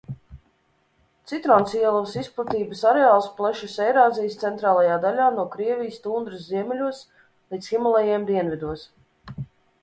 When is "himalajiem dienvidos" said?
7.75-8.89